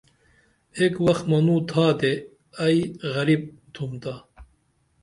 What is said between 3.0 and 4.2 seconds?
غریب تھمتا